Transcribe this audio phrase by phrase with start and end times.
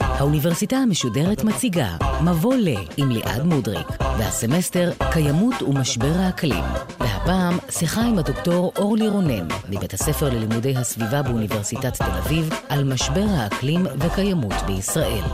[0.00, 6.64] האוניברסיטה המשודרת מציגה מבוא ל עם ליעד מודריק, והסמסטר קיימות ומשבר האקלים.
[7.00, 13.24] והפעם שיחה עם הדוקטור אורלי רונן, מבית הספר ללימודי הסביבה באוניברסיטת תל אביב, על משבר
[13.28, 15.24] האקלים וקיימות בישראל.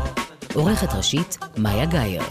[0.55, 2.23] עורכת ראשית, מאיה גאייר.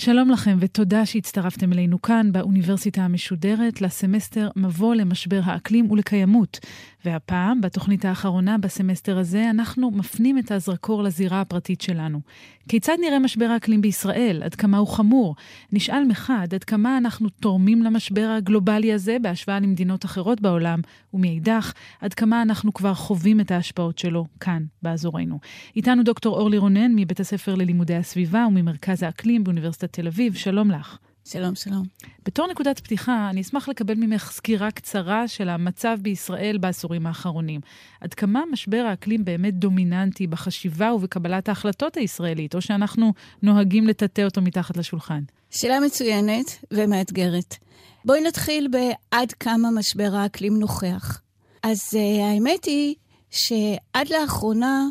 [0.00, 6.58] שלום לכם ותודה שהצטרפתם אלינו כאן באוניברסיטה המשודרת לסמסטר מבוא למשבר האקלים ולקיימות.
[7.04, 12.20] והפעם, בתוכנית האחרונה בסמסטר הזה, אנחנו מפנים את הזרקור לזירה הפרטית שלנו.
[12.68, 14.42] כיצד נראה משבר האקלים בישראל?
[14.42, 15.34] עד כמה הוא חמור?
[15.72, 20.80] נשאל מחד, עד כמה אנחנו תורמים למשבר הגלובלי הזה בהשוואה למדינות אחרות בעולם,
[21.14, 25.38] ומאידך, עד כמה אנחנו כבר חווים את ההשפעות שלו כאן, באזורנו.
[25.76, 30.34] איתנו דוקטור אורלי רונן מבית הספר ללימודי הסביבה וממרכז האקלים באוניברסיטת תל אביב.
[30.34, 30.98] שלום לך.
[31.24, 31.84] שלום, שלום.
[32.26, 37.60] בתור נקודת פתיחה, אני אשמח לקבל ממך סקירה קצרה של המצב בישראל בעשורים האחרונים.
[38.00, 44.40] עד כמה משבר האקלים באמת דומיננטי בחשיבה ובקבלת ההחלטות הישראלית, או שאנחנו נוהגים לטאטא אותו
[44.42, 45.22] מתחת לשולחן?
[45.50, 47.56] שאלה מצוינת ומאתגרת.
[48.04, 51.20] בואי נתחיל בעד כמה משבר האקלים נוכח.
[51.62, 52.94] אז uh, האמת היא
[53.30, 54.86] שעד לאחרונה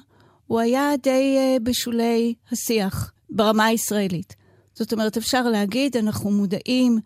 [0.47, 4.38] הוא היה די uh, בשולי השיח ברמה הישראלית.
[4.79, 6.99] זאת אומרת, אפשר להגיד, אנחנו מודעים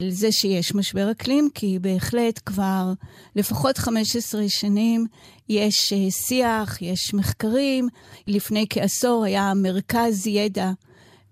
[0.00, 2.92] לזה שיש משבר אקלים, כי בהחלט כבר
[3.36, 5.06] לפחות 15 שנים
[5.48, 7.88] יש אה, שיח, יש מחקרים.
[8.26, 10.70] לפני כעשור היה מרכז ידע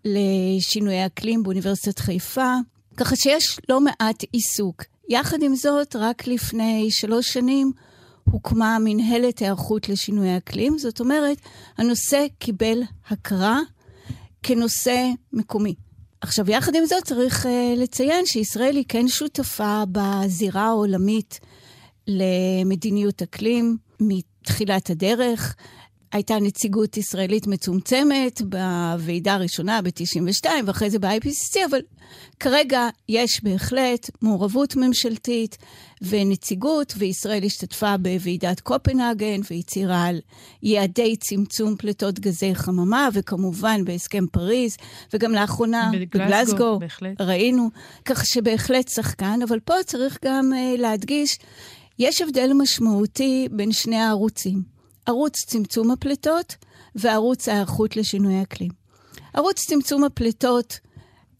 [0.04, 2.54] לשינויי אקלים באוניברסיטת חיפה,
[2.96, 4.82] ככה שיש לא מעט עיסוק.
[5.08, 7.72] יחד עם זאת, רק לפני שלוש שנים
[8.24, 10.78] הוקמה מנהלת היערכות לשינויי אקלים.
[10.78, 11.38] זאת אומרת,
[11.78, 13.60] הנושא קיבל הכרה
[14.42, 15.74] כנושא מקומי.
[16.26, 21.40] עכשיו, יחד עם זאת צריך uh, לציין שישראל היא כן שותפה בזירה העולמית
[22.06, 25.56] למדיניות אקלים מתחילת הדרך.
[26.12, 31.80] הייתה נציגות ישראלית מצומצמת בוועידה הראשונה ב-92' ואחרי זה ב-IPCC, אבל
[32.40, 35.56] כרגע יש בהחלט מעורבות ממשלתית
[36.02, 40.20] ונציגות, וישראל השתתפה בוועידת קופנהגן והצהירה על
[40.62, 44.76] יעדי צמצום פליטות גזי חממה, וכמובן בהסכם פריז,
[45.12, 46.78] וגם לאחרונה בגלסגו,
[47.20, 47.70] ראינו,
[48.04, 51.38] כך שבהחלט שחקן, אבל פה צריך גם uh, להדגיש,
[51.98, 54.75] יש הבדל משמעותי בין שני הערוצים.
[55.06, 56.54] ערוץ צמצום הפליטות
[56.94, 58.70] וערוץ ההיערכות לשינוי אקלים.
[59.34, 60.78] ערוץ צמצום הפליטות,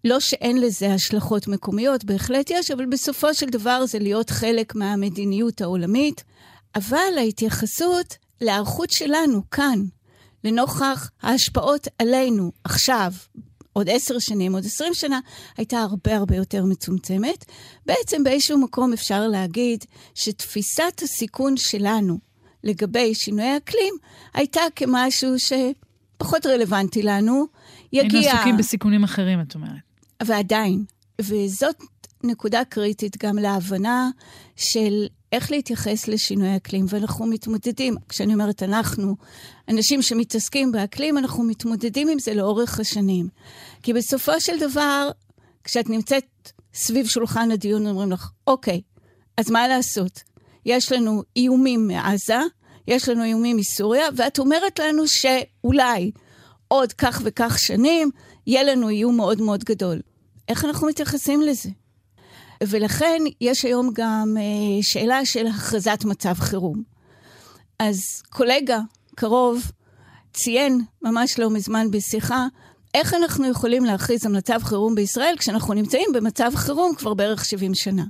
[0.05, 5.61] לא שאין לזה השלכות מקומיות, בהחלט יש, אבל בסופו של דבר זה להיות חלק מהמדיניות
[5.61, 6.25] העולמית.
[6.75, 9.85] אבל ההתייחסות להיערכות שלנו כאן,
[10.45, 13.13] לנוכח ההשפעות עלינו עכשיו,
[13.73, 15.21] עוד עשר שנים, עוד עשרים שנה,
[15.57, 17.45] הייתה הרבה הרבה יותר מצומצמת.
[17.87, 19.85] בעצם באיזשהו מקום אפשר להגיד
[20.15, 22.19] שתפיסת הסיכון שלנו
[22.67, 23.95] לגבי שינוי אקלים
[24.35, 27.47] הייתה כמשהו שפחות רלוונטי לנו.
[27.93, 28.21] יגיע...
[28.21, 29.71] היינו עסוקים בסיכונים אחרים, את אומרת.
[30.23, 30.85] ועדיין.
[31.21, 31.77] וזאת
[32.25, 34.11] נקודה קריטית גם להבנה
[34.57, 39.17] של איך להתייחס לשינוי אקלים, ואנחנו מתמודדים, כשאני אומרת אנחנו,
[39.69, 43.29] אנשים שמתעסקים באקלים, אנחנו מתמודדים עם זה לאורך השנים.
[43.83, 45.11] כי בסופו של דבר,
[45.65, 48.81] כשאת נמצאת סביב שולחן הדיון, אומרים לך, אוקיי,
[49.37, 50.23] אז מה לעשות?
[50.67, 52.41] יש לנו איומים מעזה,
[52.89, 56.11] יש לנו איומים מסוריה, ואת אומרת לנו שאולי
[56.69, 58.11] עוד כך וכך שנים
[58.47, 60.01] יהיה לנו איום מאוד מאוד גדול.
[60.49, 61.69] איך אנחנו מתייחסים לזה?
[62.63, 66.83] ולכן יש היום גם אה, שאלה של הכרזת מצב חירום.
[67.79, 67.99] אז
[68.31, 68.81] קולגה
[69.15, 69.71] קרוב
[70.33, 72.47] ציין ממש לא מזמן בשיחה,
[72.95, 77.75] איך אנחנו יכולים להכריז על מצב חירום בישראל כשאנחנו נמצאים במצב חירום כבר בערך 70
[77.75, 78.05] שנה.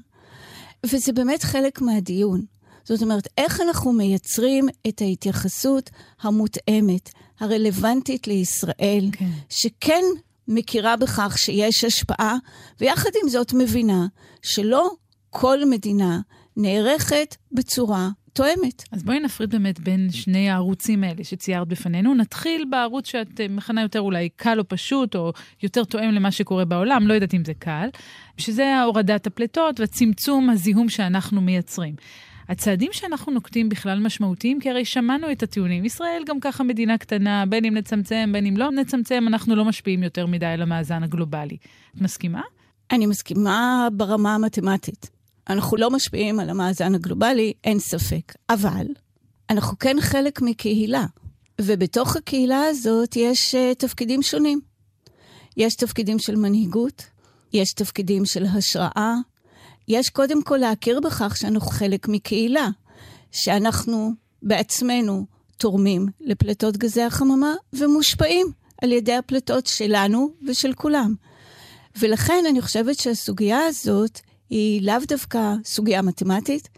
[0.93, 2.45] וזה באמת חלק מהדיון.
[2.85, 7.11] זאת אומרת, איך אנחנו מייצרים את ההתייחסות המותאמת,
[7.41, 9.31] הרלוונטית לישראל, כן.
[9.49, 10.03] שכן
[10.49, 12.37] מכירה בכך שיש השפעה,
[12.81, 14.07] ויחד עם זאת מבינה
[14.43, 14.91] שלא
[15.31, 16.21] כל מדינה
[16.57, 18.83] נערכת בצורה תואמת.
[18.93, 22.15] אז בואי נפריד באמת בין שני הערוצים האלה שציירת בפנינו.
[22.15, 26.65] נתחיל בערוץ שאת אה, מכנה יותר אולי קל או פשוט, או יותר תואם למה שקורה
[26.65, 27.89] בעולם, לא יודעת אם זה קל,
[28.39, 31.95] שזה הורדת הפליטות וצמצום הזיהום שאנחנו מייצרים.
[32.49, 35.85] הצעדים שאנחנו נוקטים בכלל משמעותיים, כי הרי שמענו את הטיעונים.
[35.85, 40.03] ישראל גם ככה מדינה קטנה, בין אם נצמצם, בין אם לא נצמצם, אנחנו לא משפיעים
[40.03, 41.57] יותר מדי על המאזן הגלובלי.
[41.97, 42.43] את מסכימה?
[42.91, 45.16] אני מסכימה ברמה המתמטית.
[45.49, 48.35] אנחנו לא משפיעים על המאזן הגלובלי, אין ספק.
[48.51, 48.87] אבל
[49.51, 51.07] אנחנו כן חלק מקהילה,
[51.61, 54.61] ובתוך הקהילה הזאת יש uh, תפקידים שונים.
[55.57, 57.03] יש תפקידים של מנהיגות,
[57.53, 59.15] יש תפקידים של השראה.
[59.89, 62.69] יש קודם כל להכיר בכך שאנחנו חלק מקהילה,
[63.33, 64.13] שאנחנו
[64.43, 65.27] בעצמנו
[65.57, 68.47] תורמים לפליטות גזי החממה ומושפעים
[68.83, 71.15] על ידי הפליטות שלנו ושל כולם.
[71.99, 74.21] ולכן אני חושבת שהסוגיה הזאת
[74.51, 76.69] היא לאו דווקא סוגיה מתמטית,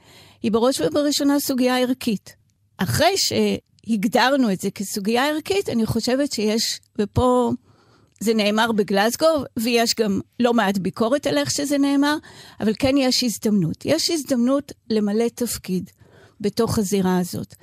[0.43, 2.37] היא בראש ובראשונה סוגיה ערכית.
[2.77, 7.53] אחרי שהגדרנו את זה כסוגיה ערכית, אני חושבת שיש, ופה
[8.21, 9.27] זה נאמר בגלסגו,
[9.59, 12.17] ויש גם לא מעט ביקורת על איך שזה נאמר,
[12.61, 13.85] אבל כן יש הזדמנות.
[13.85, 15.91] יש הזדמנות למלא תפקיד
[16.41, 17.55] בתוך הזירה הזאת.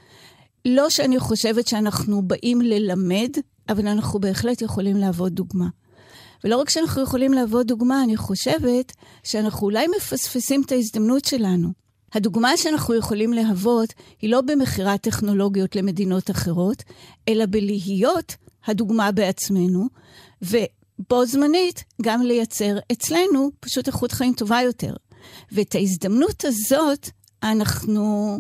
[0.66, 3.30] לא שאני חושבת שאנחנו באים ללמד,
[3.70, 5.68] אבל אנחנו בהחלט יכולים להוות דוגמה.
[6.46, 8.94] ולא רק שאנחנו יכולים להוות דוגמה, אני חושבת
[9.24, 11.70] שאנחנו אולי מפספסים את ההזדמנות שלנו.
[12.14, 16.84] הדוגמה שאנחנו יכולים להוות היא לא במכירת טכנולוגיות למדינות אחרות,
[17.28, 19.88] אלא בלהיות הדוגמה בעצמנו,
[20.42, 24.94] ובו זמנית גם לייצר אצלנו פשוט איכות חיים טובה יותר.
[25.52, 27.10] ואת ההזדמנות הזאת
[27.44, 28.38] אנחנו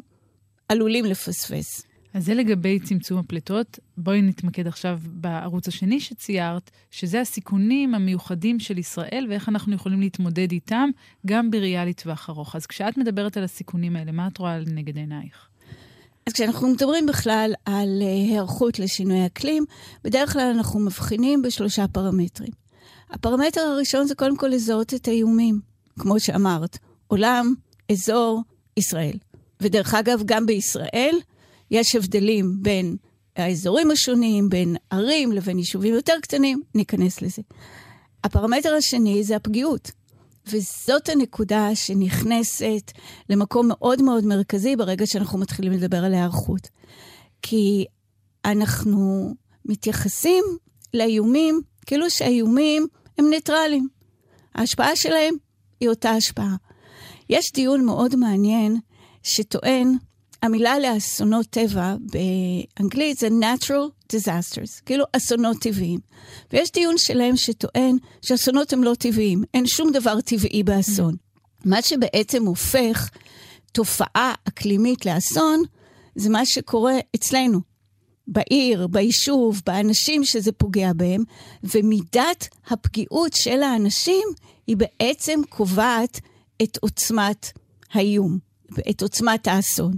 [0.70, 1.82] עלולים לפספס.
[2.16, 3.80] אז זה לגבי צמצום הפליטות.
[3.98, 10.52] בואי נתמקד עכשיו בערוץ השני שציירת, שזה הסיכונים המיוחדים של ישראל ואיך אנחנו יכולים להתמודד
[10.52, 10.90] איתם,
[11.26, 12.56] גם בראייה לטווח ארוך.
[12.56, 15.48] אז כשאת מדברת על הסיכונים האלה, מה את רואה לנגד עינייך?
[16.28, 19.66] אז כשאנחנו מדברים בכלל על אה, היערכות לשינוי אקלים,
[20.04, 22.52] בדרך כלל אנחנו מבחינים בשלושה פרמטרים.
[23.10, 25.60] הפרמטר הראשון זה קודם כל לזהות את האיומים,
[26.00, 26.78] כמו שאמרת,
[27.08, 27.54] עולם,
[27.92, 28.44] אזור,
[28.78, 29.18] ישראל.
[29.62, 31.16] ודרך אגב, גם בישראל
[31.76, 32.96] יש הבדלים בין
[33.36, 37.42] האזורים השונים, בין ערים לבין יישובים יותר קטנים, ניכנס לזה.
[38.24, 39.92] הפרמטר השני זה הפגיעות.
[40.48, 42.92] וזאת הנקודה שנכנסת
[43.30, 46.68] למקום מאוד מאוד מרכזי ברגע שאנחנו מתחילים לדבר על היערכות.
[47.42, 47.86] כי
[48.46, 49.34] אנחנו
[49.66, 50.44] מתייחסים
[50.94, 52.88] לאיומים כאילו שהאיומים
[53.18, 53.88] הם ניטרלים.
[54.56, 55.36] ההשפעה שלהם
[55.80, 56.56] היא אותה השפעה.
[57.30, 58.80] יש דיון מאוד מעניין
[59.24, 59.96] שטוען
[60.46, 66.00] המילה לאסונות טבע באנגלית זה natural disasters, כאילו אסונות טבעיים.
[66.54, 71.16] ויש דיון שלם שטוען שאסונות הם לא טבעיים, אין שום דבר טבעי באסון.
[71.66, 73.10] מה שבעצם הופך
[73.72, 75.64] תופעה אקלימית לאסון,
[76.16, 77.60] זה מה שקורה אצלנו,
[78.28, 81.24] בעיר, ביישוב, באנשים שזה פוגע בהם,
[81.64, 84.28] ומידת הפגיעות של האנשים
[84.68, 86.20] היא בעצם קובעת
[86.64, 87.52] את עוצמת
[87.94, 88.38] האיום,
[88.90, 89.94] את עוצמת האסון.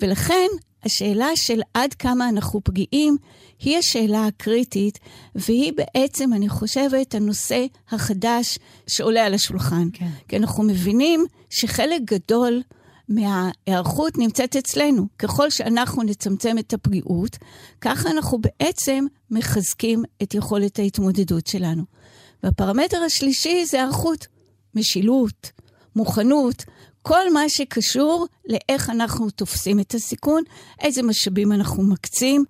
[0.00, 0.46] ולכן,
[0.84, 3.16] השאלה של עד כמה אנחנו פגיעים
[3.58, 4.98] היא השאלה הקריטית,
[5.34, 9.88] והיא בעצם, אני חושבת, הנושא החדש שעולה על השולחן.
[9.92, 10.08] כן.
[10.28, 12.62] כי אנחנו מבינים שחלק גדול
[13.08, 15.06] מההיערכות נמצאת אצלנו.
[15.18, 17.36] ככל שאנחנו נצמצם את הפגיעות,
[17.80, 21.82] ככה אנחנו בעצם מחזקים את יכולת ההתמודדות שלנו.
[22.42, 24.26] והפרמטר השלישי זה היערכות,
[24.74, 25.52] משילות,
[25.96, 26.64] מוכנות,
[27.08, 30.42] כל מה שקשור לאיך אנחנו תופסים את הסיכון,
[30.80, 32.44] איזה משאבים אנחנו מקצים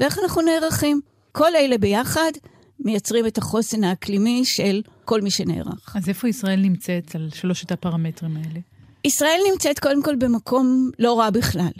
[0.00, 1.00] ואיך אנחנו נערכים.
[1.32, 2.32] כל אלה ביחד
[2.80, 5.96] מייצרים את החוסן האקלימי של כל מי שנערך.
[5.96, 8.60] אז איפה ישראל נמצאת על שלושת הפרמטרים האלה?
[9.04, 11.72] ישראל נמצאת קודם כל במקום לא רע בכלל.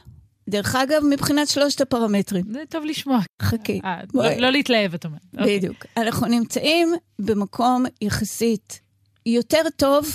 [0.49, 2.45] דרך אגב, מבחינת שלושת הפרמטרים.
[2.53, 3.19] זה טוב לשמוע.
[3.43, 3.81] חכי.
[3.85, 5.21] אה, לא, לא להתלהב, את אומרת.
[5.39, 5.59] אוקיי.
[5.59, 5.87] בדיוק.
[5.97, 8.81] אנחנו נמצאים במקום יחסית
[9.27, 10.07] יותר טוב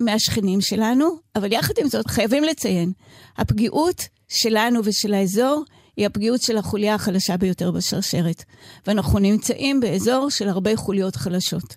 [0.00, 2.92] מהשכנים שלנו, אבל יחד עם זאת חייבים לציין,
[3.38, 5.64] הפגיעות שלנו ושל האזור
[5.96, 8.44] היא הפגיעות של החוליה החלשה ביותר בשרשרת.
[8.86, 11.76] ואנחנו נמצאים באזור של הרבה חוליות חלשות.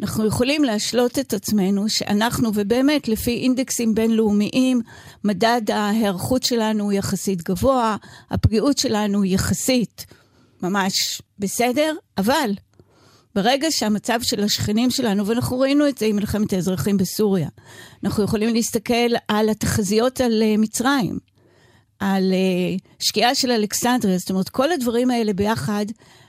[0.00, 4.80] אנחנו יכולים להשלות את עצמנו שאנחנו, ובאמת, לפי אינדקסים בינלאומיים,
[5.24, 7.96] מדד ההיערכות שלנו הוא יחסית גבוה,
[8.30, 10.06] הפגיעות שלנו יחסית
[10.62, 12.50] ממש בסדר, אבל
[13.34, 17.48] ברגע שהמצב של השכנים שלנו, ואנחנו ראינו את זה עם מלחמת האזרחים בסוריה,
[18.04, 21.18] אנחנו יכולים להסתכל על התחזיות על uh, מצרים,
[21.98, 25.86] על uh, שקיעה של אלכסנדריה, זאת אומרת, כל הדברים האלה ביחד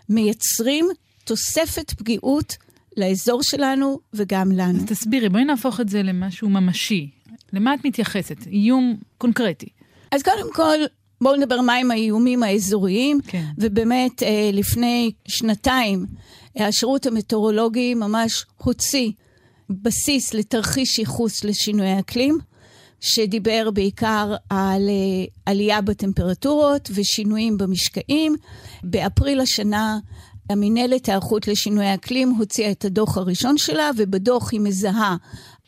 [0.09, 0.87] מייצרים
[1.23, 2.57] תוספת פגיעות
[2.97, 4.79] לאזור שלנו וגם לנו.
[4.79, 7.09] אז תסבירי, בואי נהפוך את זה למשהו ממשי.
[7.53, 8.47] למה את מתייחסת?
[8.47, 9.69] איום קונקרטי.
[10.11, 10.77] אז קודם כל,
[11.21, 13.19] בואו נדבר מהם האיומים האזוריים.
[13.27, 13.45] כן.
[13.57, 16.05] ובאמת, אה, לפני שנתיים,
[16.55, 19.11] השירות המטאורולוגי ממש הוציא
[19.69, 22.37] בסיס לתרחיש ייחוס לשינוי אקלים,
[22.99, 28.35] שדיבר בעיקר על אה, עלייה בטמפרטורות ושינויים במשקעים.
[28.83, 29.99] באפריל השנה
[30.49, 35.15] המינהלת היערכות לשינוי אקלים הוציאה את הדוח הראשון שלה, ובדוח היא מזהה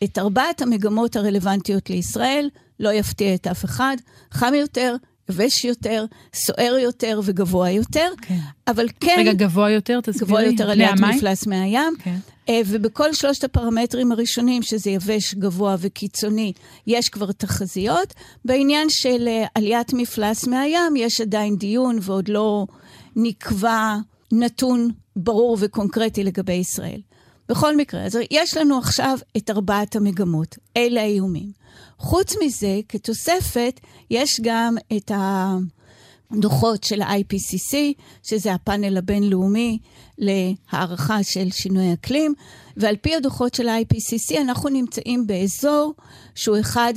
[0.04, 2.48] את ארבעת המגמות הרלוונטיות לישראל,
[2.80, 3.96] לא יפתיע את אף אחד,
[4.32, 4.96] חם יותר,
[5.30, 6.04] יבש יותר,
[6.34, 8.38] סוער יותר וגבוה יותר, כן.
[8.68, 9.16] אבל כן...
[9.18, 10.26] רגע, גבוה יותר, תסבירי.
[10.26, 11.94] גבוה יותר עליית מפלס מהים.
[11.98, 12.16] כן.
[12.48, 16.52] אה, ובכל שלושת הפרמטרים הראשונים, שזה יבש, גבוה וקיצוני,
[16.86, 18.14] יש כבר תחזיות.
[18.44, 22.66] בעניין של אה, עליית מפלס מהים, יש עדיין דיון ועוד לא
[23.16, 23.96] נקבע
[24.32, 27.00] נתון ברור וקונקרטי לגבי ישראל.
[27.48, 31.64] בכל מקרה, אז יש לנו עכשיו את ארבעת המגמות, אלה האיומים.
[31.98, 35.10] חוץ מזה, כתוספת, יש גם את
[36.30, 37.74] הדוחות של ה-IPCC,
[38.22, 39.78] שזה הפאנל הבינלאומי
[40.18, 42.34] להערכה של שינוי אקלים,
[42.76, 45.94] ועל פי הדוחות של ה-IPCC אנחנו נמצאים באזור
[46.34, 46.94] שהוא אחד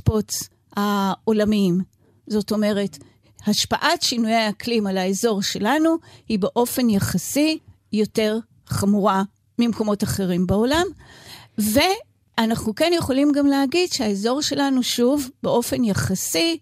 [0.00, 1.80] spots העולמיים.
[2.26, 2.98] זאת אומרת,
[3.46, 5.96] השפעת שינויי האקלים על האזור שלנו
[6.28, 7.58] היא באופן יחסי
[7.92, 9.22] יותר חמורה
[9.58, 10.86] ממקומות אחרים בעולם.
[12.38, 16.58] ואנחנו כן יכולים גם להגיד שהאזור שלנו, שוב, באופן יחסי,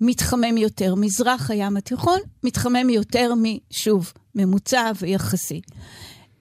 [0.00, 0.94] מתחמם יותר.
[0.94, 5.60] מזרח הים התיכון מתחמם יותר משוב, ממוצע ויחסי.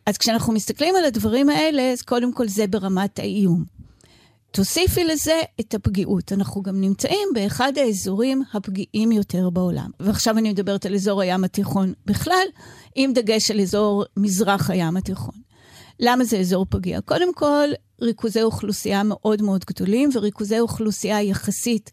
[0.06, 3.64] אז כשאנחנו מסתכלים על הדברים האלה, אז קודם כל זה ברמת האיום.
[4.52, 6.32] תוסיפי לזה את הפגיעות.
[6.34, 9.90] אנחנו גם נמצאים באחד האזורים הפגיעים יותר בעולם.
[10.00, 12.46] ועכשיו אני מדברת על אזור הים התיכון בכלל,
[12.96, 15.51] עם דגש על אזור מזרח הים התיכון.
[16.02, 17.02] למה זה אזור פגיע?
[17.02, 17.70] קודם כל,
[18.02, 21.92] ריכוזי אוכלוסייה מאוד מאוד גדולים, וריכוזי אוכלוסייה יחסית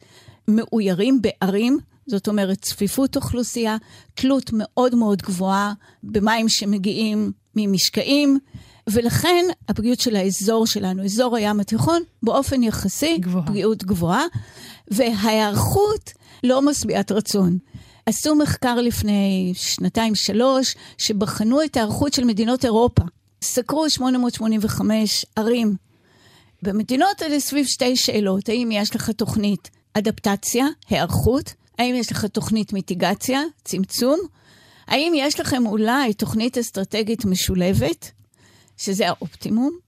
[0.48, 3.76] מאוירים בערים, זאת אומרת צפיפות אוכלוסייה,
[4.14, 5.72] תלות מאוד מאוד גבוהה
[6.02, 8.38] במים שמגיעים ממשקעים,
[8.90, 13.46] ולכן הפגיעות של האזור שלנו, אזור הים התיכון, באופן יחסי, גבוה.
[13.46, 14.24] פגיעות גבוהה,
[14.90, 16.12] וההיערכות
[16.44, 17.58] לא משביעת רצון.
[18.06, 23.02] עשו מחקר לפני שנתיים-שלוש, שבחנו את ההיערכות של מדינות אירופה.
[23.42, 25.76] סקרו 885 ערים.
[26.62, 31.54] במדינות האלה סביב שתי שאלות, האם יש לך תוכנית אדפטציה, היערכות?
[31.78, 34.20] האם יש לך תוכנית מיטיגציה, צמצום?
[34.86, 38.10] האם יש לכם אולי תוכנית אסטרטגית משולבת,
[38.76, 39.78] שזה האופטימום?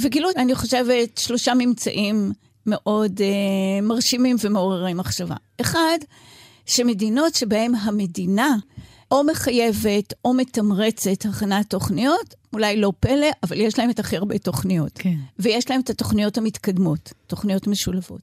[0.00, 2.32] וגילו, אני חושבת, שלושה ממצאים
[2.66, 5.34] מאוד uh, מרשימים ומעוררי מחשבה.
[5.60, 5.98] אחד,
[6.66, 8.56] שמדינות שבהן המדינה
[9.10, 14.38] או מחייבת או מתמרצת הכנת תוכניות, אולי לא פלא, אבל יש להם את הכי הרבה
[14.38, 14.92] תוכניות.
[14.94, 15.16] כן.
[15.38, 18.20] ויש להם את התוכניות המתקדמות, תוכניות משולבות.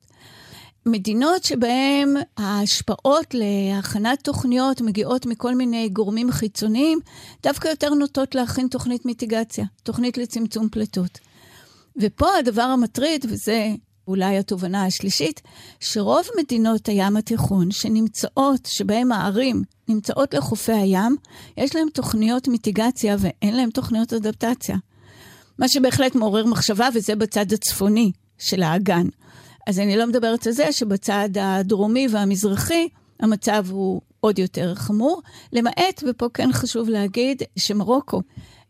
[0.86, 7.00] מדינות שבהן ההשפעות להכנת תוכניות מגיעות מכל מיני גורמים חיצוניים,
[7.44, 11.20] דווקא יותר נוטות להכין תוכנית מיטיגציה, תוכנית לצמצום פליטות.
[11.98, 13.68] ופה הדבר המטריד, וזה
[14.08, 15.42] אולי התובנה השלישית,
[15.80, 21.16] שרוב מדינות הים התיכון שנמצאות, שבהן הערים נמצאות לחופי הים,
[21.58, 24.78] יש להם תוכניות מיטיגציה ואין להם תוכניות אדפטציה.
[25.60, 29.08] מה שבהחלט מעורר מחשבה, וזה בצד הצפוני של האגן.
[29.68, 32.88] אז אני לא מדברת על זה שבצד הדרומי והמזרחי,
[33.20, 35.22] המצב הוא עוד יותר חמור,
[35.54, 38.22] למעט, ופה כן חשוב להגיד, שמרוקו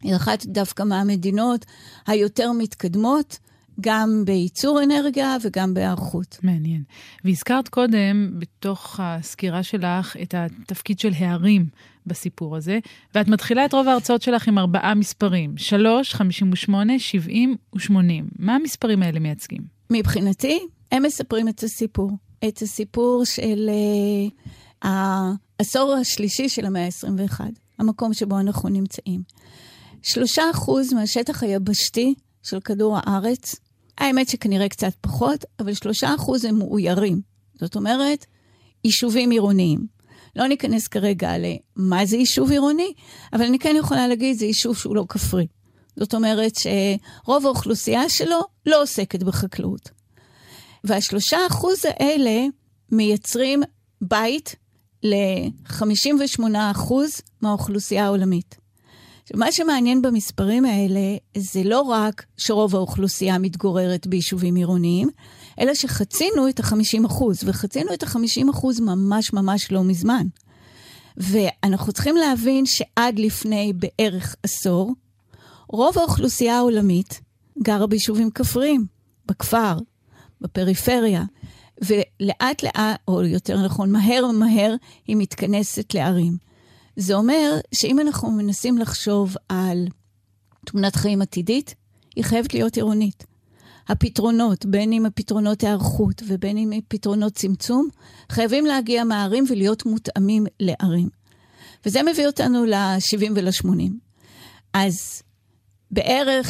[0.01, 1.65] היא אחת דווקא מהמדינות
[2.07, 3.37] היותר מתקדמות,
[3.81, 6.37] גם בייצור אנרגיה וגם בהיערכות.
[6.43, 6.83] מעניין.
[7.25, 11.65] והזכרת קודם, בתוך הסקירה שלך, את התפקיד של הערים
[12.05, 12.79] בסיפור הזה,
[13.15, 17.91] ואת מתחילה את רוב ההרצאות שלך עם ארבעה מספרים, 3, 58, 70 ו-80.
[18.39, 19.61] מה המספרים האלה מייצגים?
[19.89, 20.59] מבחינתי,
[20.91, 22.11] הם מספרים את הסיפור.
[22.47, 24.87] את הסיפור של uh,
[25.59, 27.41] העשור השלישי של המאה ה-21,
[27.79, 29.21] המקום שבו אנחנו נמצאים.
[30.01, 33.55] שלושה אחוז מהשטח היבשתי של כדור הארץ
[33.97, 37.21] האמת שכנראה קצת פחות, אבל שלושה אחוז הם מאוירים.
[37.55, 38.25] זאת אומרת,
[38.83, 39.87] יישובים עירוניים.
[40.35, 42.93] לא ניכנס כרגע למה זה יישוב עירוני,
[43.33, 45.47] אבל אני כן יכולה להגיד, זה יישוב שהוא לא כפרי.
[45.95, 49.89] זאת אומרת שרוב האוכלוסייה שלו לא עוסקת בחקלאות.
[50.83, 52.45] והשלושה אחוז האלה
[52.91, 53.63] מייצרים
[54.01, 54.55] בית
[55.03, 58.66] ל-58 אחוז מהאוכלוסייה העולמית.
[59.35, 65.09] מה שמעניין במספרים האלה זה לא רק שרוב האוכלוסייה מתגוררת ביישובים עירוניים,
[65.59, 70.27] אלא שחצינו את ה-50 אחוז, וחצינו את ה-50 אחוז ממש ממש לא מזמן.
[71.17, 74.93] ואנחנו צריכים להבין שעד לפני בערך עשור,
[75.69, 77.21] רוב האוכלוסייה העולמית
[77.63, 78.85] גרה ביישובים כפריים,
[79.25, 79.77] בכפר,
[80.41, 81.23] בפריפריה,
[81.81, 84.75] ולאט לאט, או יותר נכון, מהר מהר,
[85.07, 86.37] היא מתכנסת לערים.
[86.97, 89.87] זה אומר שאם אנחנו מנסים לחשוב על
[90.65, 91.75] תמונת חיים עתידית,
[92.15, 93.25] היא חייבת להיות עירונית.
[93.87, 97.87] הפתרונות, בין אם הפתרונות היערכות ובין אם פתרונות צמצום,
[98.31, 101.09] חייבים להגיע מהערים ולהיות מותאמים לערים.
[101.85, 103.91] וזה מביא אותנו ל-70 ול-80.
[104.73, 105.21] אז
[105.91, 106.49] בערך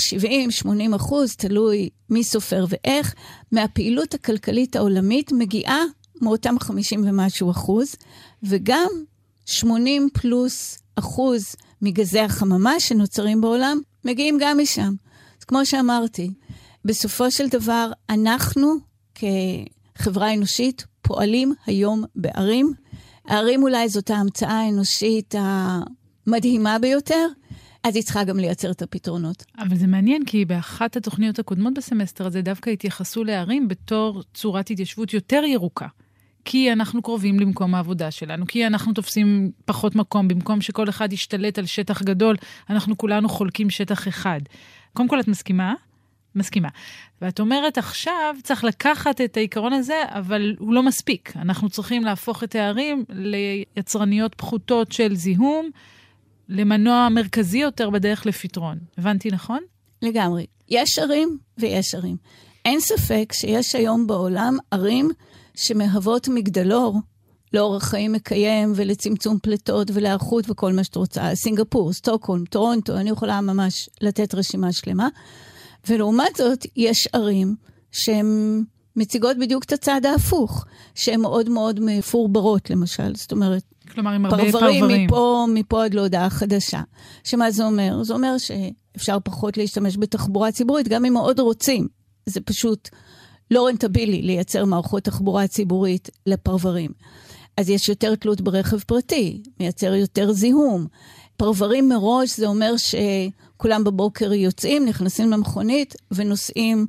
[0.63, 3.13] 70-80 אחוז, תלוי מי סופר ואיך,
[3.51, 5.83] מהפעילות הכלכלית העולמית מגיעה
[6.21, 7.95] מאותם 50 ומשהו אחוז,
[8.43, 8.89] וגם
[9.47, 14.93] 80 פלוס אחוז מגזי החממה שנוצרים בעולם מגיעים גם משם.
[15.39, 16.31] אז כמו שאמרתי,
[16.85, 18.73] בסופו של דבר, אנחנו
[19.15, 22.73] כחברה אנושית פועלים היום בערים.
[23.25, 27.27] הערים אולי זאת ההמצאה האנושית המדהימה ביותר,
[27.83, 29.45] אז היא צריכה גם לייצר את הפתרונות.
[29.57, 35.13] אבל זה מעניין, כי באחת התוכניות הקודמות בסמסטר הזה דווקא התייחסו לערים בתור צורת התיישבות
[35.13, 35.87] יותר ירוקה.
[36.45, 41.59] כי אנחנו קרובים למקום העבודה שלנו, כי אנחנו תופסים פחות מקום, במקום שכל אחד ישתלט
[41.59, 42.35] על שטח גדול,
[42.69, 44.39] אנחנו כולנו חולקים שטח אחד.
[44.93, 45.73] קודם כל, את מסכימה?
[46.35, 46.69] מסכימה.
[47.21, 51.33] ואת אומרת, עכשיו צריך לקחת את העיקרון הזה, אבל הוא לא מספיק.
[51.35, 55.69] אנחנו צריכים להפוך את הערים ליצרניות פחותות של זיהום,
[56.49, 58.77] למנוע מרכזי יותר בדרך לפתרון.
[58.97, 59.59] הבנתי נכון?
[60.01, 60.45] לגמרי.
[60.69, 62.17] יש ערים ויש ערים.
[62.65, 65.09] אין ספק שיש היום בעולם ערים
[65.57, 66.99] שמהוות מגדלור
[67.53, 71.35] לאורח חיים מקיים ולצמצום פליטות ולהיערכות וכל מה שאת רוצה.
[71.35, 75.07] סינגפור, סטוקהולם, טורונטו, אני יכולה ממש לתת רשימה שלמה.
[75.89, 77.55] ולעומת זאת, יש ערים
[77.91, 78.63] שהן
[78.95, 83.15] מציגות בדיוק את הצד ההפוך, שהן מאוד מאוד מפורברות, למשל.
[83.15, 84.79] זאת אומרת, כלומר, עם הרבה פרברים.
[84.79, 86.81] פרברים מפה, מפה עד להודעה חדשה.
[87.23, 88.03] שמה זה אומר?
[88.03, 91.87] זה אומר שאפשר פחות להשתמש בתחבורה ציבורית, גם אם מאוד רוצים.
[92.25, 92.89] זה פשוט
[93.51, 96.91] לא רנטבילי לייצר מערכות תחבורה ציבורית לפרברים.
[97.57, 100.87] אז יש יותר תלות ברכב פרטי, מייצר יותר זיהום.
[101.37, 106.87] פרברים מראש זה אומר שכולם בבוקר יוצאים, נכנסים למכונית ונוסעים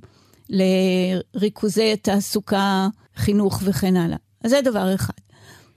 [0.48, 4.16] לריכוזי תעסוקה, חינוך וכן הלאה.
[4.44, 5.12] אז זה דבר אחד.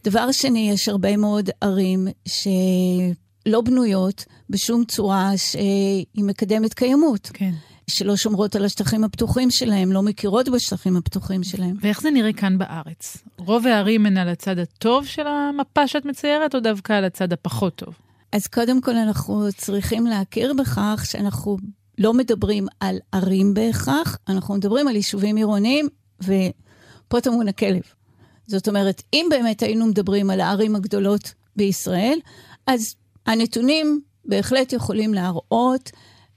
[0.03, 7.29] דבר שני, יש הרבה מאוד ערים שלא בנויות בשום צורה שהיא מקדמת קיימות.
[7.33, 7.51] כן.
[7.87, 11.75] שלא שומרות על השטחים הפתוחים שלהם, לא מכירות בשטחים הפתוחים שלהם.
[11.81, 13.17] ואיך זה נראה כאן בארץ?
[13.37, 17.75] רוב הערים הן על הצד הטוב של המפה שאת מציירת, או דווקא על הצד הפחות
[17.75, 17.93] טוב?
[18.31, 21.57] אז קודם כל אנחנו צריכים להכיר בכך שאנחנו
[21.97, 25.87] לא מדברים על ערים בהכרח, אנחנו מדברים על יישובים עירוניים,
[26.23, 27.81] ופה טמון הכלב.
[28.47, 32.19] זאת אומרת, אם באמת היינו מדברים על הערים הגדולות בישראל,
[32.67, 35.91] אז הנתונים בהחלט יכולים להראות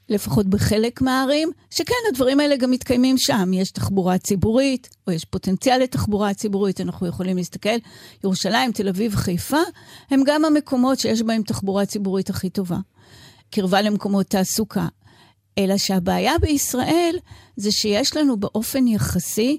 [0.09, 3.51] לפחות בחלק מהערים, שכן, הדברים האלה גם מתקיימים שם.
[3.53, 7.77] יש תחבורה ציבורית, או יש פוטנציאל לתחבורה ציבורית, אנחנו יכולים להסתכל.
[8.25, 9.61] ירושלים, תל אביב, חיפה,
[10.11, 12.79] הם גם המקומות שיש בהם תחבורה ציבורית הכי טובה.
[13.51, 14.87] קרבה למקומות תעסוקה.
[15.59, 17.17] אלא שהבעיה בישראל
[17.57, 19.59] זה שיש לנו באופן יחסי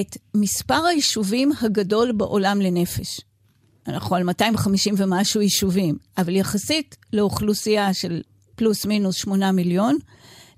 [0.00, 3.20] את מספר היישובים הגדול בעולם לנפש.
[3.88, 8.22] אנחנו על 250 ומשהו יישובים, אבל יחסית לאוכלוסייה של
[8.56, 9.98] פלוס מינוס 8 מיליון,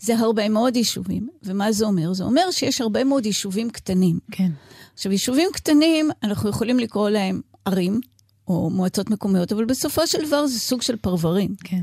[0.00, 1.28] זה הרבה מאוד יישובים.
[1.42, 2.12] ומה זה אומר?
[2.12, 4.18] זה אומר שיש הרבה מאוד יישובים קטנים.
[4.30, 4.50] כן.
[4.94, 8.00] עכשיו, יישובים קטנים, אנחנו יכולים לקרוא להם ערים,
[8.48, 11.54] או מועצות מקומיות, אבל בסופו של דבר זה סוג של פרברים.
[11.64, 11.82] כן.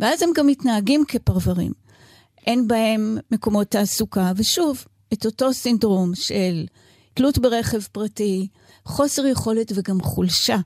[0.00, 1.72] ואז הם גם מתנהגים כפרברים.
[2.46, 6.66] אין בהם מקומות תעסוקה, ושוב, את אותו סינדרום של
[7.14, 8.48] תלות ברכב פרטי,
[8.84, 10.58] חוסר יכולת וגם חולשה.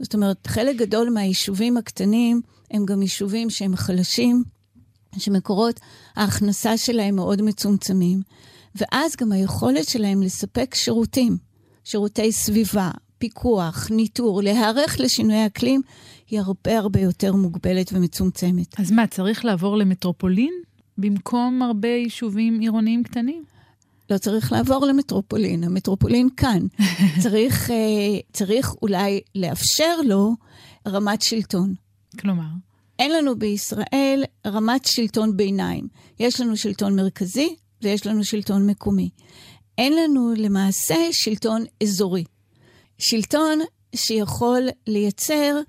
[0.00, 4.44] זאת אומרת, חלק גדול מהיישובים הקטנים הם גם יישובים שהם חלשים,
[5.18, 5.80] שמקורות
[6.16, 8.22] ההכנסה שלהם מאוד מצומצמים,
[8.74, 11.36] ואז גם היכולת שלהם לספק שירותים,
[11.84, 15.80] שירותי סביבה, פיקוח, ניטור, להיערך לשינוי אקלים,
[16.30, 18.80] היא הרבה הרבה יותר מוגבלת ומצומצמת.
[18.80, 20.52] אז מה, צריך לעבור למטרופולין
[20.98, 23.44] במקום הרבה יישובים עירוניים קטנים?
[24.10, 26.66] לא צריך לעבור למטרופולין, המטרופולין כאן.
[27.22, 27.72] צריך, uh,
[28.32, 30.34] צריך אולי לאפשר לו
[30.88, 31.74] רמת שלטון.
[32.16, 32.48] כלומר?
[32.98, 35.88] אין לנו בישראל רמת שלטון ביניים.
[36.20, 39.10] יש לנו שלטון מרכזי ויש לנו שלטון מקומי.
[39.78, 42.24] אין לנו למעשה שלטון אזורי.
[42.98, 43.58] שלטון
[43.94, 45.60] שיכול לייצר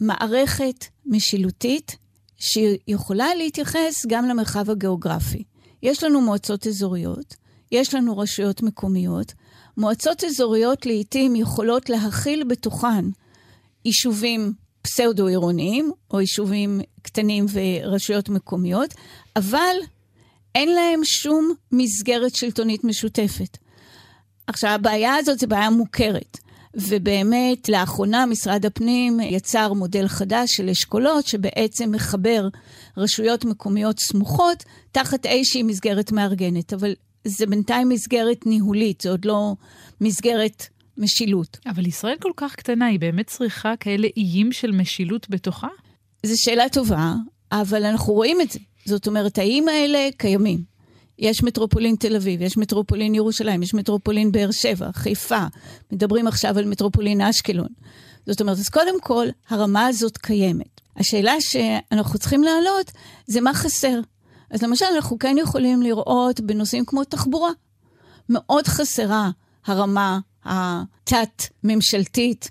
[0.00, 1.96] מערכת משילותית
[2.36, 5.42] שיכולה להתייחס גם למרחב הגיאוגרפי.
[5.82, 7.36] יש לנו מועצות אזוריות,
[7.72, 9.32] יש לנו רשויות מקומיות.
[9.76, 13.04] מועצות אזוריות לעתים יכולות להכיל בתוכן
[13.84, 14.52] יישובים
[14.84, 18.94] פסאודו-עירוניים, או יישובים קטנים ורשויות מקומיות,
[19.36, 19.76] אבל
[20.54, 23.58] אין להם שום מסגרת שלטונית משותפת.
[24.46, 26.38] עכשיו, הבעיה הזאת זו בעיה מוכרת.
[26.76, 32.48] ובאמת, לאחרונה משרד הפנים יצר מודל חדש של אשכולות, שבעצם מחבר
[32.96, 36.72] רשויות מקומיות סמוכות תחת איזושהי מסגרת מארגנת.
[36.72, 36.94] אבל
[37.24, 39.54] זה בינתיים מסגרת ניהולית, זה עוד לא
[40.00, 40.66] מסגרת
[40.98, 41.58] משילות.
[41.66, 45.68] אבל ישראל כל כך קטנה, היא באמת צריכה כאלה איים של משילות בתוכה?
[46.26, 47.14] זו שאלה טובה,
[47.52, 48.58] אבל אנחנו רואים את זה.
[48.84, 50.74] זאת אומרת, האיים האלה קיימים.
[51.18, 55.44] יש מטרופולין תל אביב, יש מטרופולין ירושלים, יש מטרופולין באר שבע, חיפה,
[55.92, 57.68] מדברים עכשיו על מטרופולין אשקלון.
[58.26, 60.80] זאת אומרת, אז קודם כל, הרמה הזאת קיימת.
[60.96, 62.92] השאלה שאנחנו צריכים להעלות
[63.26, 64.00] זה מה חסר.
[64.50, 67.50] אז למשל, אנחנו כן יכולים לראות בנושאים כמו תחבורה.
[68.28, 69.30] מאוד חסרה
[69.66, 72.50] הרמה התת-ממשלתית,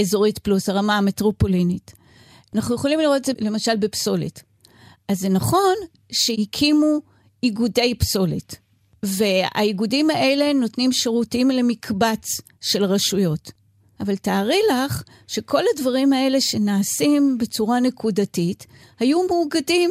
[0.00, 1.92] אזורית פלוס, הרמה המטרופולינית.
[2.54, 4.42] אנחנו יכולים לראות את זה למשל בפסולת.
[5.08, 5.74] אז זה נכון
[6.12, 7.00] שהקימו
[7.42, 8.56] איגודי פסולת,
[9.02, 13.52] והאיגודים האלה נותנים שירותים למקבץ של רשויות.
[14.00, 18.66] אבל תארי לך שכל הדברים האלה שנעשים בצורה נקודתית,
[19.00, 19.90] היו מאוגדים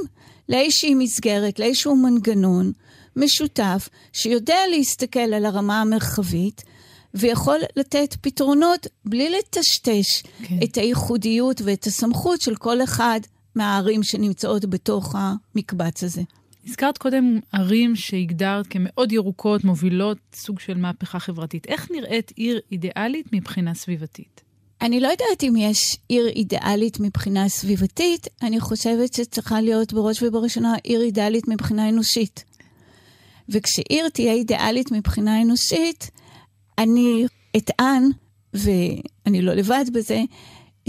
[0.49, 2.71] לאיזושהי מסגרת, לאיזשהו מנגנון
[3.15, 6.63] משותף, שיודע להסתכל על הרמה המרחבית,
[7.13, 10.59] ויכול לתת פתרונות בלי לטשטש כן.
[10.63, 13.19] את הייחודיות ואת הסמכות של כל אחד
[13.55, 16.21] מהערים שנמצאות בתוך המקבץ הזה.
[16.67, 21.65] הזכרת קודם ערים שהגדרת כמאוד ירוקות, מובילות סוג של מהפכה חברתית.
[21.67, 24.41] איך נראית עיר אידיאלית מבחינה סביבתית?
[24.81, 30.75] אני לא יודעת אם יש עיר אידיאלית מבחינה סביבתית, אני חושבת שצריכה להיות בראש ובראשונה
[30.83, 32.43] עיר אידיאלית מבחינה אנושית.
[33.49, 36.11] וכשעיר תהיה אידיאלית מבחינה אנושית,
[36.77, 37.25] אני
[37.57, 38.09] אטען,
[38.53, 40.21] ואני לא לבד בזה,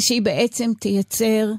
[0.00, 1.52] שהיא בעצם תייצר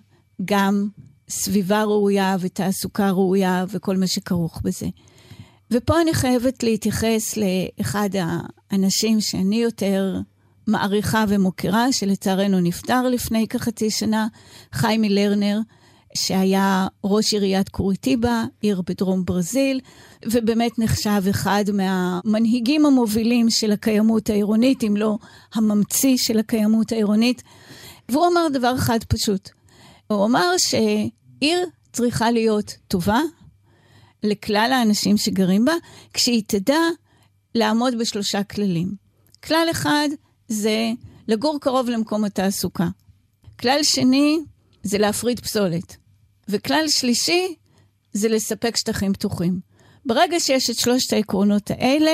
[0.45, 0.87] גם
[1.29, 4.87] סביבה ראויה ותעסוקה ראויה וכל מה שכרוך בזה.
[5.71, 8.09] ופה אני חייבת להתייחס לאחד
[8.71, 10.17] האנשים שאני יותר
[10.67, 14.27] מעריכה ומוקירה, שלצערנו נפטר לפני כחצי שנה,
[14.73, 15.59] חיימי לרנר,
[16.17, 19.79] שהיה ראש עיריית קוריטיבה, עיר בדרום ברזיל,
[20.25, 25.17] ובאמת נחשב אחד מהמנהיגים המובילים של הקיימות העירונית, אם לא
[25.53, 27.43] הממציא של הקיימות העירונית.
[28.09, 29.49] והוא אמר דבר אחד פשוט.
[30.07, 33.19] הוא אמר שעיר צריכה להיות טובה
[34.23, 35.73] לכלל האנשים שגרים בה,
[36.13, 36.79] כשהיא תדע
[37.55, 38.95] לעמוד בשלושה כללים.
[39.43, 40.09] כלל אחד
[40.47, 40.91] זה
[41.27, 42.87] לגור קרוב למקום התעסוקה.
[43.59, 44.39] כלל שני
[44.83, 46.02] זה להפריד פסולת.
[46.47, 47.55] וכלל שלישי
[48.13, 49.59] זה לספק שטחים פתוחים.
[50.05, 52.11] ברגע שיש את שלושת העקרונות האלה,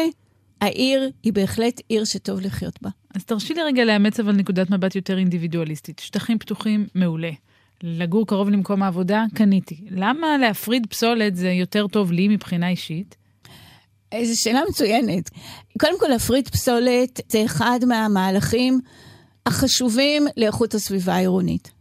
[0.62, 2.90] העיר היא בהחלט עיר שטוב לחיות בה.
[3.16, 6.00] אז תרשי לי רגע לאמץ אבל נקודת מבט יותר אינדיבידואליסטית.
[6.00, 7.32] שטחים פתוחים, מעולה.
[7.84, 9.78] לגור קרוב למקום העבודה, קניתי.
[9.90, 13.16] למה להפריד פסולת זה יותר טוב לי מבחינה אישית?
[14.24, 15.30] זו שאלה מצוינת.
[15.80, 18.80] קודם כל, להפריד פסולת זה אחד מהמהלכים
[19.46, 21.72] החשובים לאיכות הסביבה העירונית.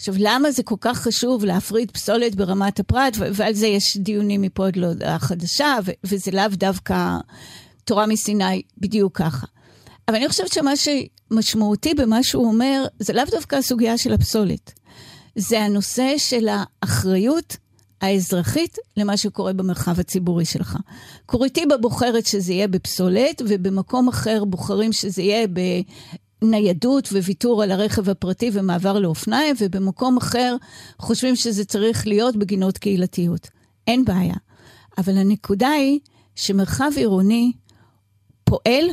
[0.00, 4.66] עכשיו, למה זה כל כך חשוב להפריד פסולת ברמת הפרט, ועל זה יש דיונים מפה
[4.66, 7.16] עד להודעה חדשה, וזה לאו דווקא
[7.84, 9.46] תורה מסיני בדיוק ככה.
[10.08, 14.72] אבל אני חושבת שמה שמשמעותי במה שהוא אומר, זה לאו דווקא הסוגיה של הפסולת.
[15.36, 17.56] זה הנושא של האחריות
[18.00, 20.76] האזרחית למה שקורה במרחב הציבורי שלך.
[21.26, 25.46] קוריטיבה בוחרת שזה יהיה בפסולת, ובמקום אחר בוחרים שזה יהיה
[26.42, 30.56] ניידות וויתור על הרכב הפרטי ומעבר לאופניים, ובמקום אחר
[30.98, 33.48] חושבים שזה צריך להיות בגינות קהילתיות.
[33.86, 34.34] אין בעיה.
[34.98, 36.00] אבל הנקודה היא
[36.36, 37.52] שמרחב עירוני
[38.44, 38.84] פועל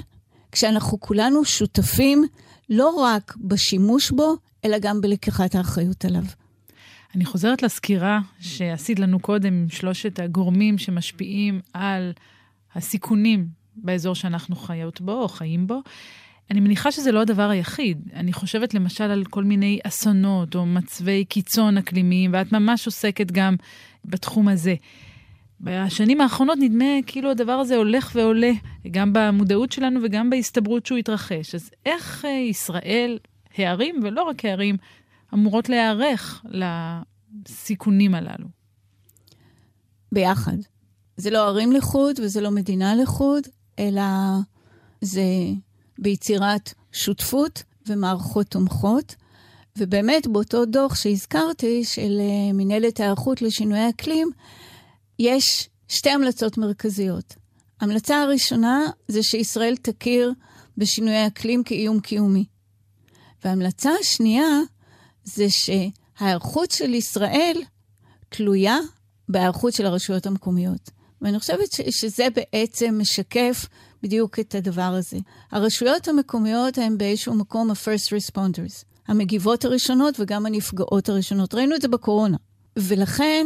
[0.51, 2.23] כשאנחנו כולנו שותפים
[2.69, 6.23] לא רק בשימוש בו, אלא גם בלקיחת האחריות עליו.
[7.15, 12.12] אני חוזרת לסקירה שעשית לנו קודם עם שלושת הגורמים שמשפיעים על
[12.75, 15.81] הסיכונים באזור שאנחנו חיות בו או חיים בו.
[16.51, 18.10] אני מניחה שזה לא הדבר היחיד.
[18.13, 23.55] אני חושבת למשל על כל מיני אסונות או מצבי קיצון אקלימיים, ואת ממש עוסקת גם
[24.05, 24.75] בתחום הזה.
[25.62, 28.51] בשנים האחרונות נדמה כאילו הדבר הזה הולך ועולה,
[28.91, 31.55] גם במודעות שלנו וגם בהסתברות שהוא יתרחש.
[31.55, 33.17] אז איך אה, ישראל,
[33.57, 34.75] הערים ולא רק הערים,
[35.33, 36.45] אמורות להיערך
[37.47, 38.47] לסיכונים הללו?
[40.12, 40.57] ביחד.
[41.17, 43.43] זה לא ערים לחוד וזה לא מדינה לחוד,
[43.79, 44.01] אלא
[45.01, 45.23] זה
[45.99, 49.15] ביצירת שותפות ומערכות תומכות.
[49.77, 54.31] ובאמת, באותו דוח שהזכרתי, של אה, מנהלת ההיערכות לשינויי אקלים,
[55.19, 57.36] יש שתי המלצות מרכזיות.
[57.81, 60.33] המלצה הראשונה זה שישראל תכיר
[60.77, 62.45] בשינויי אקלים כאיום קיומי.
[63.43, 64.60] וההמלצה השנייה
[65.23, 67.62] זה שההיערכות של ישראל
[68.29, 68.77] תלויה
[69.29, 70.89] בהיערכות של הרשויות המקומיות.
[71.21, 73.65] ואני חושבת שזה בעצם משקף
[74.03, 75.17] בדיוק את הדבר הזה.
[75.51, 81.53] הרשויות המקומיות הן באיזשהו מקום ה-first responders, המגיבות הראשונות וגם הנפגעות הראשונות.
[81.53, 82.38] ראינו את זה בקורונה.
[82.77, 83.45] ולכן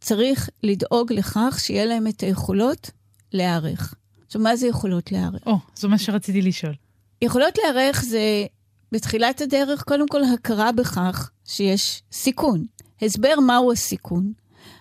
[0.00, 2.90] צריך לדאוג לכך שיהיה להם את היכולות
[3.32, 3.94] להיערך.
[4.26, 5.46] עכשיו, מה זה יכולות להיערך?
[5.46, 6.74] או, oh, זו מה שרציתי לשאול.
[7.22, 8.46] יכולות להיערך זה,
[8.92, 12.66] בתחילת הדרך, קודם כל הכרה בכך שיש סיכון.
[13.02, 14.32] הסבר מהו הסיכון,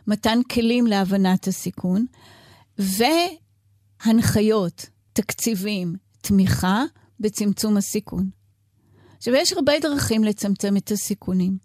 [0.07, 2.05] מתן כלים להבנת הסיכון,
[4.05, 6.83] והנחיות, תקציבים, תמיכה
[7.19, 8.29] בצמצום הסיכון.
[9.17, 11.57] עכשיו, יש הרבה דרכים לצמצם את הסיכונים.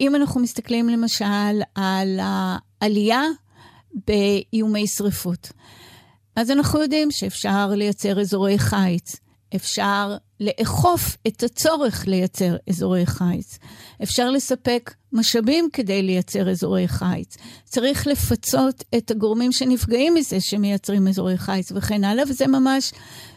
[0.00, 3.22] אם אנחנו מסתכלים למשל על העלייה
[4.06, 5.52] באיומי שריפות,
[6.36, 9.16] אז אנחנו יודעים שאפשר לייצר אזורי חיץ,
[9.56, 13.58] אפשר לאכוף את הצורך לייצר אזורי חיץ.
[14.02, 17.36] אפשר לספק משאבים כדי לייצר אזורי חיץ.
[17.64, 22.92] צריך לפצות את הגורמים שנפגעים מזה שמייצרים אזורי חיץ וכן הלאה, וזה ממש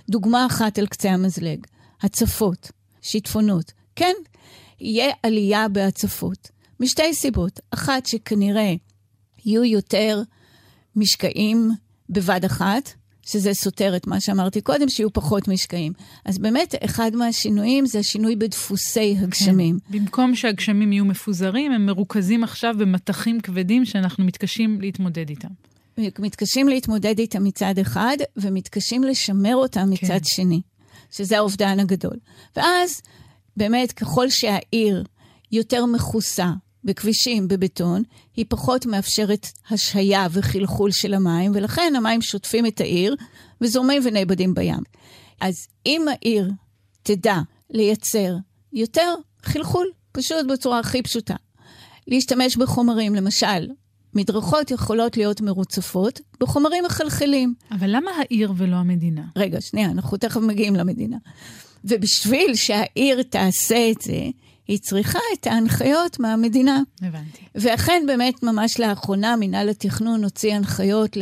[0.10, 1.66] דוגמה אחת על קצה המזלג.
[2.02, 2.72] הצפות,
[3.02, 3.72] שיטפונות.
[3.96, 4.14] כן,
[4.80, 7.60] יהיה עלייה בהצפות, משתי סיבות.
[7.72, 8.74] אחת, שכנראה
[9.46, 10.22] יהיו יותר
[10.96, 11.72] משקעים
[12.10, 12.94] בבת אחת,
[13.26, 15.94] שזה סותר את מה שאמרתי קודם, שיהיו פחות משקעים.
[16.26, 19.80] אז באמת, אחד מהשינויים זה השינוי בדפוסי הגשמים.
[19.80, 19.98] כן.
[19.98, 25.48] במקום שהגשמים יהיו מפוזרים, הם מרוכזים עכשיו במטחים כבדים שאנחנו מתקשים להתמודד איתם.
[25.98, 30.24] מתקשים להתמודד איתם מצד אחד, ומתקשים לשמר אותם מצד כן.
[30.24, 30.62] שני,
[31.12, 32.18] שזה האובדן הגדול.
[32.56, 33.02] ואז,
[33.58, 35.04] באמת, ככל שהעיר
[35.52, 36.52] יותר מכוסה,
[36.84, 38.04] בכבישים, בבטון,
[38.36, 43.16] היא פחות מאפשרת השהיה וחלחול של המים, ולכן המים שוטפים את העיר
[43.62, 44.84] וזורמים ונאבדים בים.
[45.42, 45.54] אז
[45.86, 46.52] אם העיר
[47.04, 47.38] תדע
[47.70, 48.36] לייצר
[48.74, 51.36] יותר חלחול, פשוט בצורה הכי פשוטה,
[52.08, 53.68] להשתמש בחומרים, למשל,
[54.16, 57.54] מדרכות יכולות להיות מרוצפות בחומרים מחלחלים.
[57.72, 59.24] אבל למה העיר ולא המדינה?
[59.36, 61.18] רגע, שנייה, אנחנו תכף מגיעים למדינה.
[61.86, 64.30] ובשביל שהעיר תעשה את זה,
[64.68, 66.82] היא צריכה את ההנחיות מהמדינה.
[67.02, 67.46] הבנתי.
[67.56, 71.18] ואכן, באמת, ממש לאחרונה, מינהל התכנון הוציא הנחיות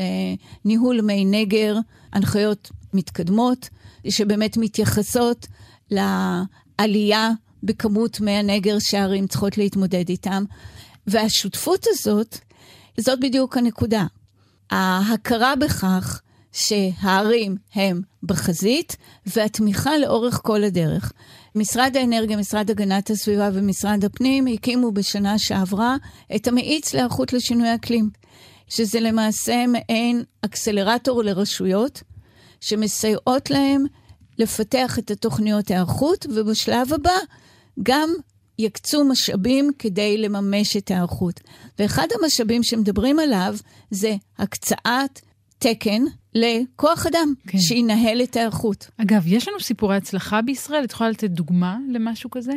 [0.66, 1.76] לניהול מי נגר,
[2.14, 3.70] הנחיות מתקדמות,
[4.10, 5.48] שבאמת מתייחסות
[5.92, 7.32] לעלייה
[7.64, 10.44] בכמות מי הנגר שהערים צריכות להתמודד איתם.
[11.08, 12.38] והשותפות הזאת,
[13.00, 14.06] זאת בדיוק הנקודה.
[14.72, 21.12] ההכרה בכך שהערים הם בחזית, והתמיכה לאורך כל הדרך.
[21.56, 25.96] משרד האנרגיה, משרד הגנת הסביבה ומשרד הפנים הקימו בשנה שעברה
[26.36, 28.10] את המאיץ להיערכות לשינוי אקלים,
[28.68, 32.04] שזה למעשה מעין אקסלרטור לרשויות,
[32.62, 33.86] שמסייעות להם
[34.38, 37.18] לפתח את התוכניות ההיערכות, ובשלב הבא
[37.84, 38.10] גם
[38.60, 41.40] יקצו משאבים כדי לממש את ההיערכות.
[41.80, 43.56] ואחד המשאבים שמדברים עליו
[43.92, 45.20] זה הקצאת
[45.60, 47.58] תקן לכוח אדם כן.
[47.58, 48.90] שינהל את ההיערכות.
[48.98, 50.84] אגב, יש לנו סיפורי הצלחה בישראל?
[50.84, 52.54] את יכולה לתת דוגמה למשהו כזה?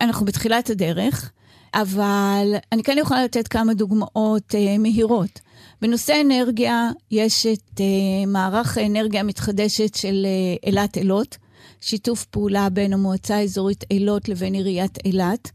[0.00, 1.32] אנחנו בתחילת הדרך,
[1.74, 5.40] אבל אני כן יכולה לתת כמה דוגמאות אה, מהירות.
[5.82, 11.36] בנושא אנרגיה, יש את אה, מערך האנרגיה המתחדשת של אה, אילת אילות,
[11.80, 15.50] שיתוף פעולה בין המועצה האזורית אילות לבין עיריית אילת,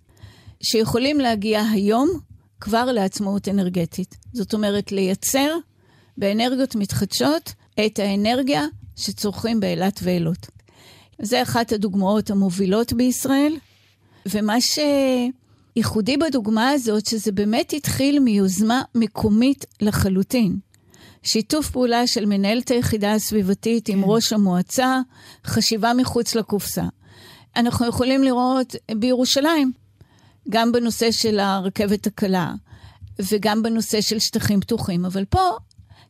[0.63, 2.09] שיכולים להגיע היום
[2.61, 4.15] כבר לעצמאות אנרגטית.
[4.33, 5.57] זאת אומרת, לייצר
[6.17, 7.53] באנרגיות מתחדשות
[7.85, 10.47] את האנרגיה שצורכים באילת ואילות.
[11.21, 13.57] זה אחת הדוגמאות המובילות בישראל,
[14.25, 20.57] ומה שייחודי בדוגמה הזאת, שזה באמת התחיל מיוזמה מקומית לחלוטין.
[21.23, 23.93] שיתוף פעולה של מנהלת היחידה הסביבתית כן.
[23.93, 24.99] עם ראש המועצה,
[25.45, 26.83] חשיבה מחוץ לקופסה.
[27.55, 29.71] אנחנו יכולים לראות בירושלים,
[30.49, 32.53] גם בנושא של הרכבת הקלה
[33.19, 35.57] וגם בנושא של שטחים פתוחים, אבל פה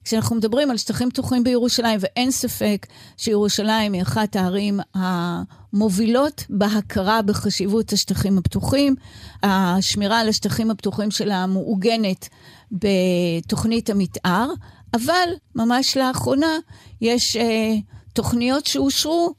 [0.04, 2.88] כשאנחנו מדברים על שטחים פתוחים בירושלים, ואין ספק
[3.18, 8.96] שירושלים היא אחת הערים המובילות בהכרה בחשיבות השטחים הפתוחים,
[9.44, 12.30] השמירה על השטחים הפתוחים שלה מעוגנת
[12.72, 14.50] בתוכנית המתאר,
[14.94, 16.58] אבל ממש לאחרונה
[17.02, 17.74] יש אה,
[18.14, 19.34] תוכניות שאושרו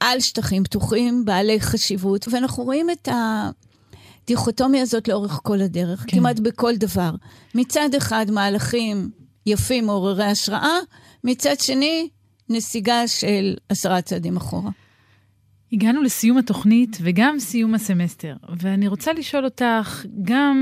[0.00, 3.50] על שטחים פתוחים בעלי חשיבות, ואנחנו רואים את ה...
[4.24, 6.16] הדיכוטומיה הזאת לאורך כל הדרך, כן.
[6.16, 7.10] כמעט בכל דבר.
[7.54, 9.10] מצד אחד, מהלכים
[9.46, 10.78] יפים, מעוררי השראה,
[11.24, 12.08] מצד שני,
[12.48, 14.70] נסיגה של עשרה צעדים אחורה.
[15.72, 20.56] הגענו לסיום התוכנית וגם סיום הסמסטר, ואני רוצה לשאול אותך, גם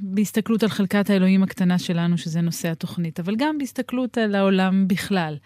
[0.00, 5.36] בהסתכלות על חלקת האלוהים הקטנה שלנו, שזה נושא התוכנית, אבל גם בהסתכלות על העולם בכלל.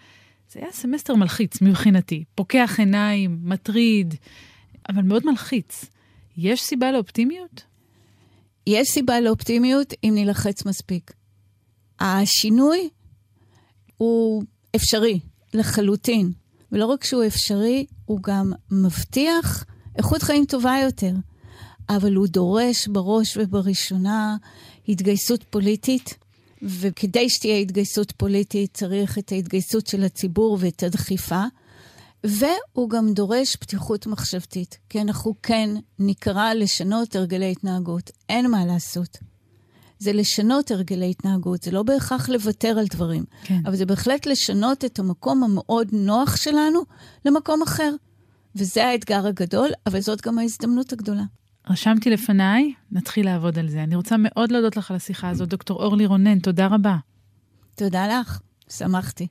[0.51, 4.15] זה היה סמסטר מלחיץ מבחינתי, פוקח עיניים, מטריד,
[4.89, 5.85] אבל מאוד מלחיץ.
[6.37, 7.63] יש סיבה לאופטימיות?
[8.67, 11.11] יש סיבה לאופטימיות אם נלחץ מספיק.
[12.01, 12.89] השינוי
[13.97, 14.43] הוא
[14.75, 15.19] אפשרי
[15.53, 16.31] לחלוטין.
[16.71, 21.13] ולא רק שהוא אפשרי, הוא גם מבטיח איכות חיים טובה יותר.
[21.89, 24.37] אבל הוא דורש בראש ובראשונה
[24.87, 26.17] התגייסות פוליטית,
[26.61, 31.43] וכדי שתהיה התגייסות פוליטית צריך את ההתגייסות של הציבור ואת הדחיפה,
[32.23, 39.30] והוא גם דורש פתיחות מחשבתית, כי אנחנו כן נקרא לשנות הרגלי התנהגות, אין מה לעשות.
[40.01, 43.59] זה לשנות הרגלי התנהגות, זה לא בהכרח לוותר על דברים, כן.
[43.65, 46.79] אבל זה בהחלט לשנות את המקום המאוד נוח שלנו
[47.25, 47.91] למקום אחר.
[48.55, 51.23] וזה האתגר הגדול, אבל זאת גם ההזדמנות הגדולה.
[51.69, 53.83] רשמתי לפניי, נתחיל לעבוד על זה.
[53.83, 56.95] אני רוצה מאוד להודות לך על השיחה הזאת, דוקטור אורלי רונן, תודה רבה.
[57.75, 59.27] תודה לך, שמחתי.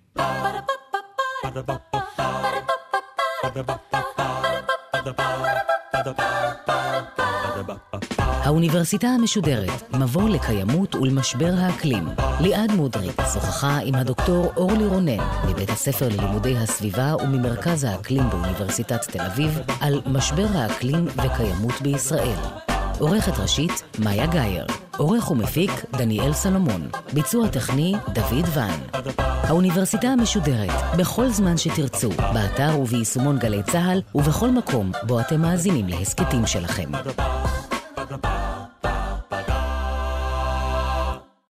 [8.45, 12.09] האוניברסיטה המשודרת, מבוא לקיימות ולמשבר האקלים.
[12.41, 19.21] ליעד מודריק שוחחה עם הדוקטור אורלי רונן מבית הספר ללימודי הסביבה וממרכז האקלים באוניברסיטת תל
[19.21, 22.70] אביב על משבר האקלים וקיימות בישראל.
[23.01, 24.67] עורכת ראשית, מאיה גאייר.
[24.97, 26.89] עורך ומפיק, דניאל סלומון.
[27.13, 29.01] ביצוע טכני, דוד ון.
[29.19, 36.47] האוניברסיטה המשודרת, בכל זמן שתרצו, באתר וביישומון גלי צה"ל, ובכל מקום בו אתם מאזינים להסכתים
[36.47, 36.93] שלכם.
[36.93, 38.41] Ba-da-ba.